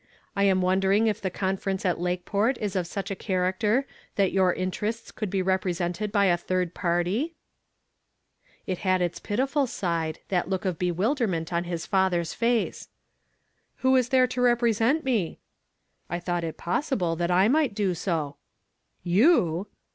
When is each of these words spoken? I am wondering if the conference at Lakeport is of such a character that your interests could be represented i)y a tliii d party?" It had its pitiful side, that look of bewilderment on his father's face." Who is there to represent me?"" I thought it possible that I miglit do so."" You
I 0.35 0.45
am 0.45 0.63
wondering 0.63 1.05
if 1.05 1.21
the 1.21 1.29
conference 1.29 1.85
at 1.85 1.99
Lakeport 1.99 2.57
is 2.57 2.75
of 2.75 2.87
such 2.87 3.11
a 3.11 3.15
character 3.15 3.85
that 4.15 4.31
your 4.31 4.51
interests 4.51 5.11
could 5.11 5.29
be 5.29 5.43
represented 5.43 6.09
i)y 6.15 6.25
a 6.25 6.37
tliii 6.37 6.65
d 6.65 6.69
party?" 6.71 7.35
It 8.65 8.79
had 8.79 9.03
its 9.03 9.19
pitiful 9.19 9.67
side, 9.67 10.17
that 10.29 10.49
look 10.49 10.65
of 10.65 10.79
bewilderment 10.79 11.53
on 11.53 11.65
his 11.65 11.85
father's 11.85 12.33
face." 12.33 12.87
Who 13.85 13.95
is 13.95 14.09
there 14.09 14.25
to 14.25 14.41
represent 14.41 15.03
me?"" 15.03 15.37
I 16.09 16.19
thought 16.19 16.43
it 16.43 16.57
possible 16.57 17.15
that 17.17 17.29
I 17.29 17.47
miglit 17.47 17.75
do 17.75 17.93
so."" 17.93 18.37
You 19.19 19.67